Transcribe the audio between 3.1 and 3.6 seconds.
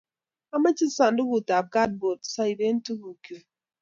chuk